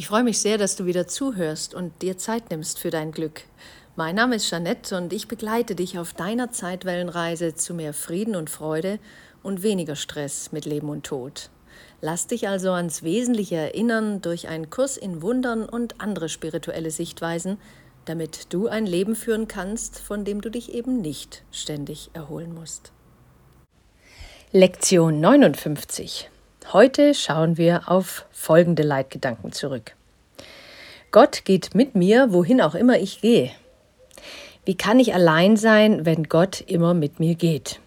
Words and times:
Ich 0.00 0.06
freue 0.06 0.24
mich 0.24 0.38
sehr, 0.38 0.56
dass 0.56 0.76
du 0.76 0.86
wieder 0.86 1.06
zuhörst 1.06 1.74
und 1.74 2.00
dir 2.00 2.16
Zeit 2.16 2.48
nimmst 2.48 2.78
für 2.78 2.88
dein 2.88 3.12
Glück. 3.12 3.42
Mein 3.96 4.14
Name 4.14 4.36
ist 4.36 4.48
Jeanette 4.48 4.96
und 4.96 5.12
ich 5.12 5.28
begleite 5.28 5.74
dich 5.74 5.98
auf 5.98 6.14
deiner 6.14 6.50
Zeitwellenreise 6.50 7.54
zu 7.54 7.74
mehr 7.74 7.92
Frieden 7.92 8.34
und 8.34 8.48
Freude 8.48 8.98
und 9.42 9.62
weniger 9.62 9.96
Stress 9.96 10.52
mit 10.52 10.64
Leben 10.64 10.88
und 10.88 11.04
Tod. 11.04 11.50
Lass 12.00 12.26
dich 12.26 12.48
also 12.48 12.70
ans 12.70 13.02
Wesentliche 13.02 13.56
erinnern 13.56 14.22
durch 14.22 14.48
einen 14.48 14.70
Kurs 14.70 14.96
in 14.96 15.20
Wundern 15.20 15.68
und 15.68 16.00
andere 16.00 16.30
spirituelle 16.30 16.90
Sichtweisen, 16.90 17.58
damit 18.06 18.54
du 18.54 18.68
ein 18.68 18.86
Leben 18.86 19.14
führen 19.14 19.48
kannst, 19.48 19.98
von 19.98 20.24
dem 20.24 20.40
du 20.40 20.48
dich 20.48 20.72
eben 20.72 21.02
nicht 21.02 21.42
ständig 21.52 22.08
erholen 22.14 22.54
musst. 22.54 22.90
Lektion 24.50 25.20
59 25.20 26.30
Heute 26.72 27.14
schauen 27.14 27.56
wir 27.58 27.88
auf 27.88 28.26
folgende 28.30 28.84
Leitgedanken 28.84 29.50
zurück. 29.50 29.96
Gott 31.10 31.44
geht 31.44 31.74
mit 31.74 31.96
mir, 31.96 32.32
wohin 32.32 32.60
auch 32.60 32.76
immer 32.76 32.96
ich 33.00 33.20
gehe. 33.20 33.50
Wie 34.64 34.76
kann 34.76 35.00
ich 35.00 35.12
allein 35.12 35.56
sein, 35.56 36.06
wenn 36.06 36.28
Gott 36.28 36.60
immer 36.60 36.94
mit 36.94 37.18
mir 37.18 37.34
geht? 37.34 37.80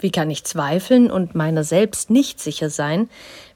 Wie 0.00 0.10
kann 0.10 0.28
ich 0.28 0.42
zweifeln 0.42 1.08
und 1.08 1.36
meiner 1.36 1.62
selbst 1.62 2.10
nicht 2.10 2.40
sicher 2.40 2.68
sein, 2.68 3.08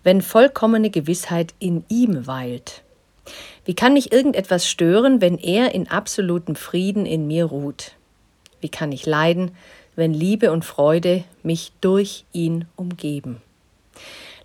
wenn 0.05 0.23
vollkommene 0.23 0.91
Gewissheit 0.91 1.53
in 1.59 1.85
ihm 1.89 2.29
weilt? 2.29 2.85
Wie 3.65 3.75
kann 3.75 3.95
mich 3.95 4.13
irgendetwas 4.13 4.69
stören, 4.69 5.21
wenn 5.21 5.37
er 5.37 5.75
in 5.75 5.89
absolutem 5.91 6.55
Frieden 6.55 7.07
in 7.07 7.27
mir 7.27 7.47
ruht? 7.47 7.97
Wie 8.61 8.69
kann 8.69 8.93
ich 8.93 9.05
leiden, 9.05 9.51
wenn 9.97 10.15
Liebe 10.15 10.53
und 10.53 10.65
Freude 10.65 11.25
mich 11.43 11.73
durch 11.81 12.25
ihn 12.33 12.67
umgeben? 12.77 13.43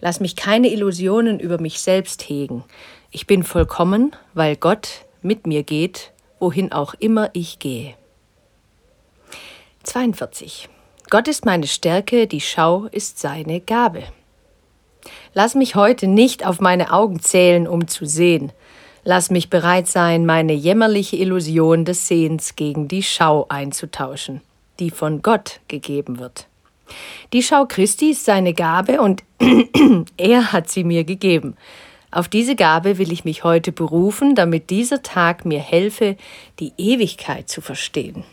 Lass 0.01 0.19
mich 0.19 0.35
keine 0.35 0.69
Illusionen 0.69 1.39
über 1.39 1.59
mich 1.59 1.79
selbst 1.79 2.29
hegen. 2.29 2.63
Ich 3.11 3.27
bin 3.27 3.43
vollkommen, 3.43 4.15
weil 4.33 4.55
Gott 4.55 5.05
mit 5.21 5.47
mir 5.47 5.63
geht, 5.63 6.11
wohin 6.39 6.71
auch 6.71 6.93
immer 6.95 7.29
ich 7.33 7.59
gehe. 7.59 7.95
42. 9.83 10.69
Gott 11.09 11.27
ist 11.27 11.45
meine 11.45 11.67
Stärke, 11.67 12.27
die 12.27 12.41
Schau 12.41 12.85
ist 12.85 13.19
seine 13.19 13.61
Gabe. 13.61 14.03
Lass 15.33 15.53
mich 15.53 15.75
heute 15.75 16.07
nicht 16.07 16.45
auf 16.45 16.59
meine 16.59 16.91
Augen 16.91 17.19
zählen, 17.19 17.67
um 17.67 17.87
zu 17.87 18.05
sehen. 18.05 18.51
Lass 19.03 19.29
mich 19.29 19.51
bereit 19.51 19.87
sein, 19.87 20.25
meine 20.25 20.53
jämmerliche 20.53 21.15
Illusion 21.17 21.85
des 21.85 22.07
Sehens 22.07 22.55
gegen 22.55 22.87
die 22.87 23.03
Schau 23.03 23.45
einzutauschen, 23.49 24.41
die 24.79 24.89
von 24.89 25.21
Gott 25.21 25.59
gegeben 25.67 26.17
wird. 26.17 26.47
Die 27.33 27.43
Schau 27.43 27.65
Christi 27.65 28.11
ist 28.11 28.25
seine 28.25 28.53
Gabe 28.53 29.01
und 29.01 29.23
er 30.17 30.51
hat 30.51 30.69
sie 30.69 30.83
mir 30.83 31.03
gegeben. 31.03 31.55
Auf 32.11 32.29
diese 32.29 32.55
Gabe 32.55 32.97
will 32.97 33.11
ich 33.11 33.25
mich 33.25 33.43
heute 33.43 33.71
berufen, 33.71 34.35
damit 34.35 34.69
dieser 34.69 35.03
Tag 35.03 35.45
mir 35.45 35.59
helfe, 35.59 36.15
die 36.59 36.71
Ewigkeit 36.77 37.49
zu 37.49 37.61
verstehen. 37.61 38.23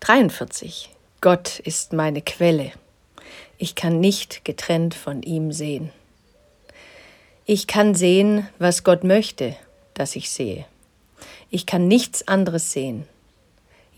43. 0.00 0.90
Gott 1.20 1.58
ist 1.60 1.92
meine 1.92 2.22
Quelle. 2.22 2.72
Ich 3.56 3.74
kann 3.74 4.00
nicht 4.00 4.44
getrennt 4.44 4.94
von 4.94 5.22
ihm 5.22 5.52
sehen. 5.52 5.90
Ich 7.44 7.66
kann 7.66 7.94
sehen, 7.94 8.48
was 8.58 8.84
Gott 8.84 9.04
möchte, 9.04 9.56
dass 9.94 10.16
ich 10.16 10.30
sehe. 10.30 10.64
Ich 11.50 11.66
kann 11.66 11.88
nichts 11.88 12.28
anderes 12.28 12.72
sehen. 12.72 13.06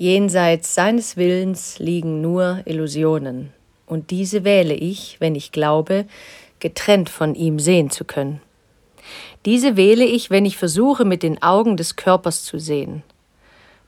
Jenseits 0.00 0.74
seines 0.74 1.18
Willens 1.18 1.78
liegen 1.78 2.22
nur 2.22 2.62
Illusionen, 2.64 3.52
und 3.84 4.10
diese 4.10 4.44
wähle 4.44 4.72
ich, 4.72 5.20
wenn 5.20 5.34
ich 5.34 5.52
glaube, 5.52 6.06
getrennt 6.58 7.10
von 7.10 7.34
ihm 7.34 7.58
sehen 7.58 7.90
zu 7.90 8.06
können. 8.06 8.40
Diese 9.44 9.76
wähle 9.76 10.06
ich, 10.06 10.30
wenn 10.30 10.46
ich 10.46 10.56
versuche, 10.56 11.04
mit 11.04 11.22
den 11.22 11.42
Augen 11.42 11.76
des 11.76 11.96
Körpers 11.96 12.44
zu 12.44 12.58
sehen. 12.58 13.02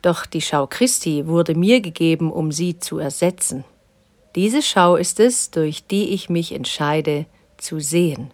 Doch 0.02 0.26
die 0.26 0.42
Schau 0.42 0.66
Christi 0.66 1.26
wurde 1.28 1.54
mir 1.54 1.80
gegeben, 1.80 2.30
um 2.30 2.52
sie 2.52 2.78
zu 2.78 2.98
ersetzen. 2.98 3.64
Diese 4.34 4.60
Schau 4.60 4.96
ist 4.96 5.18
es, 5.18 5.50
durch 5.50 5.86
die 5.86 6.10
ich 6.10 6.28
mich 6.28 6.52
entscheide 6.52 7.24
zu 7.56 7.80
sehen. 7.80 8.32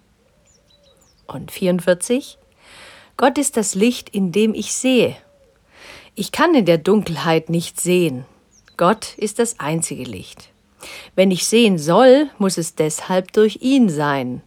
Und 1.29 1.53
44. 1.53 2.39
Gott 3.17 3.39
ist 3.39 3.57
das 3.57 3.77
Licht, 3.77 4.09
in 4.09 4.33
dem 4.33 4.53
ich 4.53 4.73
sehe 4.73 5.17
ich 6.19 6.33
kann 6.33 6.53
in 6.57 6.65
der 6.65 6.79
Dunkelheit 6.79 7.49
nicht 7.49 7.81
sehen. 7.81 8.25
Gott 8.77 9.17
ist 9.19 9.39
das 9.39 9.61
einzige 9.61 10.03
Licht. 10.03 10.51
Wenn 11.15 11.31
ich 11.31 11.47
sehen 11.47 11.79
soll, 11.79 12.29
muss 12.39 12.59
es 12.59 12.75
deshalb 12.75 13.33
durch 13.33 13.59
ihn 13.63 13.89
sein. 13.89 14.43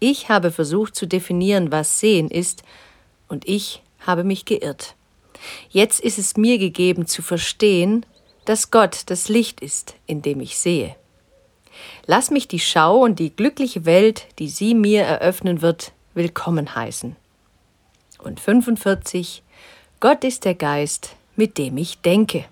Ich 0.00 0.28
habe 0.28 0.50
versucht 0.50 0.96
zu 0.96 1.06
definieren, 1.06 1.70
was 1.70 2.00
sehen 2.00 2.28
ist, 2.28 2.64
und 3.28 3.48
ich 3.48 3.80
habe 4.00 4.24
mich 4.24 4.44
geirrt. 4.44 4.96
Jetzt 5.70 6.00
ist 6.00 6.18
es 6.18 6.36
mir 6.36 6.58
gegeben 6.58 7.06
zu 7.06 7.22
verstehen, 7.22 8.04
dass 8.44 8.72
Gott 8.72 9.02
das 9.06 9.28
Licht 9.28 9.60
ist, 9.60 9.94
in 10.06 10.20
dem 10.20 10.40
ich 10.40 10.58
sehe. 10.58 10.96
Lass 12.06 12.32
mich 12.32 12.48
die 12.48 12.58
Schau 12.58 12.98
und 13.04 13.20
die 13.20 13.30
glückliche 13.30 13.84
Welt, 13.84 14.26
die 14.40 14.48
sie 14.48 14.74
mir 14.74 15.02
eröffnen 15.02 15.62
wird, 15.62 15.92
willkommen 16.14 16.74
heißen. 16.74 17.14
Und 18.18 18.40
45 18.40 19.43
Gott 20.00 20.24
ist 20.24 20.44
der 20.44 20.54
Geist, 20.54 21.16
mit 21.36 21.56
dem 21.56 21.78
ich 21.78 22.00
denke. 22.00 22.44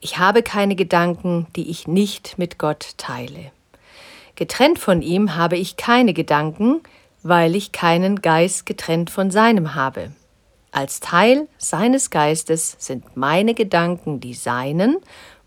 Ich 0.00 0.18
habe 0.18 0.42
keine 0.42 0.76
Gedanken, 0.76 1.46
die 1.56 1.70
ich 1.70 1.88
nicht 1.88 2.38
mit 2.38 2.58
Gott 2.58 2.94
teile. 2.96 3.50
Getrennt 4.36 4.78
von 4.78 5.02
ihm 5.02 5.34
habe 5.34 5.56
ich 5.56 5.76
keine 5.76 6.12
Gedanken, 6.12 6.80
weil 7.22 7.56
ich 7.56 7.72
keinen 7.72 8.22
Geist 8.22 8.66
getrennt 8.66 9.10
von 9.10 9.30
seinem 9.30 9.74
habe. 9.74 10.12
Als 10.70 11.00
Teil 11.00 11.48
seines 11.58 12.10
Geistes 12.10 12.76
sind 12.78 13.16
meine 13.16 13.54
Gedanken 13.54 14.20
die 14.20 14.34
seinen 14.34 14.98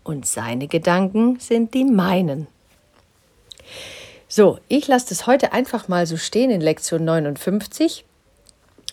und 0.02 0.26
seine 0.26 0.66
Gedanken 0.66 1.38
sind 1.38 1.72
die 1.72 1.84
meinen. 1.84 2.48
So, 4.28 4.58
ich 4.68 4.88
lasse 4.88 5.08
das 5.08 5.26
heute 5.26 5.52
einfach 5.52 5.88
mal 5.88 6.06
so 6.06 6.16
stehen 6.16 6.50
in 6.50 6.60
Lektion 6.60 7.04
59 7.04 8.04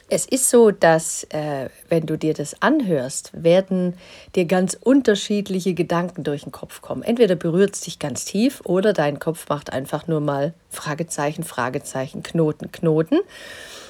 es 0.10 0.26
ist 0.26 0.50
so, 0.50 0.72
dass 0.72 1.26
äh, 1.26 1.70
wenn 1.90 2.06
du 2.06 2.18
dir 2.18 2.34
das 2.34 2.62
anhörst, 2.62 3.32
werden 3.34 3.96
dir 4.36 4.46
ganz 4.46 4.78
unterschiedliche 4.80 5.74
Gedanken 5.74 6.24
durch 6.24 6.44
den 6.44 6.54
Kopf 6.54 6.82
kommen. 6.82 7.04
Entweder 7.04 7.36
berührt 7.36 7.76
es 7.76 7.82
dich 7.82 8.00
ganz 8.00 8.24
tief 8.24 8.62
oder 8.64 8.94
dein 8.94 9.20
Kopf 9.20 9.50
macht 9.50 9.74
einfach 9.74 10.08
nur 10.08 10.22
mal 10.22 10.54
Fragezeichen, 10.70 11.44
Fragezeichen, 11.44 12.24
Knoten, 12.24 12.72
Knoten. 12.72 13.20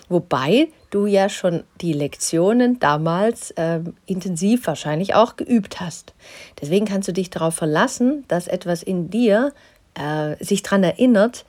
Wobei 0.09 0.69
du 0.89 1.05
ja 1.05 1.29
schon 1.29 1.63
die 1.81 1.94
Lektionen 1.94 2.79
damals 2.79 3.51
äh, 3.51 3.81
intensiv 4.05 4.66
wahrscheinlich 4.66 5.13
auch 5.13 5.35
geübt 5.35 5.79
hast. 5.81 6.13
Deswegen 6.59 6.85
kannst 6.85 7.07
du 7.09 7.13
dich 7.13 7.29
darauf 7.29 7.53
verlassen, 7.55 8.23
dass 8.28 8.47
etwas 8.47 8.81
in 8.81 9.09
dir 9.09 9.53
äh, 9.94 10.44
sich 10.44 10.63
daran 10.63 10.84
erinnert, 10.84 11.45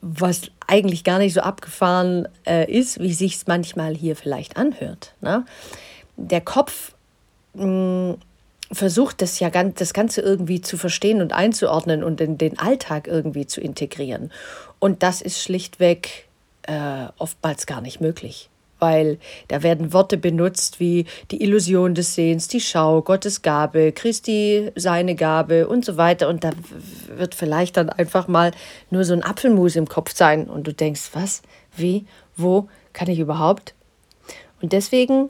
was 0.00 0.50
eigentlich 0.66 1.04
gar 1.04 1.18
nicht 1.18 1.34
so 1.34 1.40
abgefahren 1.40 2.28
äh, 2.46 2.70
ist, 2.70 3.00
wie 3.00 3.12
sich 3.12 3.36
es 3.36 3.46
manchmal 3.46 3.94
hier 3.94 4.16
vielleicht 4.16 4.56
anhört. 4.56 5.14
Ne? 5.20 5.44
Der 6.16 6.40
Kopf 6.40 6.94
mh, 7.54 7.66
mm, 7.66 8.18
versucht 8.72 9.22
das 9.22 9.38
ja 9.38 9.48
ganz, 9.48 9.78
das 9.78 9.92
Ganze 9.92 10.20
irgendwie 10.20 10.60
zu 10.60 10.76
verstehen 10.76 11.20
und 11.20 11.32
einzuordnen 11.32 12.02
und 12.02 12.20
in 12.20 12.36
den 12.36 12.58
Alltag 12.58 13.06
irgendwie 13.06 13.46
zu 13.46 13.60
integrieren. 13.60 14.32
Und 14.80 15.02
das 15.02 15.22
ist 15.22 15.40
schlichtweg 15.40 16.26
äh, 16.62 17.06
oftmals 17.18 17.66
gar 17.66 17.80
nicht 17.80 18.00
möglich 18.00 18.50
weil 18.78 19.18
da 19.48 19.62
werden 19.62 19.92
Worte 19.92 20.16
benutzt 20.16 20.80
wie 20.80 21.06
die 21.30 21.42
Illusion 21.42 21.94
des 21.94 22.14
Sehens, 22.14 22.48
die 22.48 22.60
Schau, 22.60 23.02
Gottes 23.02 23.42
Gabe, 23.42 23.92
Christi 23.92 24.70
seine 24.74 25.14
Gabe 25.14 25.68
und 25.68 25.84
so 25.84 25.96
weiter. 25.96 26.28
Und 26.28 26.44
da 26.44 26.50
wird 27.16 27.34
vielleicht 27.34 27.76
dann 27.76 27.90
einfach 27.90 28.28
mal 28.28 28.52
nur 28.90 29.04
so 29.04 29.12
ein 29.12 29.22
Apfelmus 29.22 29.76
im 29.76 29.88
Kopf 29.88 30.14
sein 30.14 30.46
und 30.46 30.66
du 30.66 30.72
denkst, 30.72 31.10
was, 31.12 31.42
wie, 31.76 32.06
wo 32.36 32.68
kann 32.92 33.08
ich 33.08 33.18
überhaupt? 33.18 33.74
Und 34.60 34.72
deswegen 34.72 35.28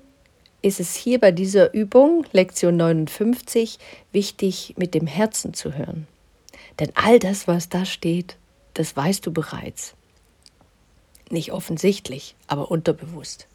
ist 0.63 0.81
es 0.81 0.95
hier 0.95 1.21
bei 1.21 1.33
dieser 1.33 1.73
Übung, 1.75 2.25
Lektion 2.33 2.77
59, 2.77 3.79
wichtig, 4.13 4.75
mit 4.77 4.95
dem 4.95 5.07
Herzen 5.07 5.55
zu 5.55 5.75
hören. 5.75 6.07
Denn 6.81 6.91
all 6.95 7.19
das, 7.19 7.47
was 7.47 7.69
da 7.69 7.85
steht, 7.85 8.37
das 8.75 8.97
weißt 8.97 9.25
du 9.25 9.33
bereits. 9.33 9.95
Nicht 11.31 11.53
offensichtlich, 11.53 12.37
aber 12.47 12.71
unterbewusst. 12.71 13.49